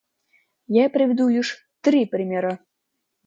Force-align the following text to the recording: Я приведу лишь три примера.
Я 0.83 0.89
приведу 0.89 1.29
лишь 1.29 1.69
три 1.83 2.07
примера. 2.07 2.57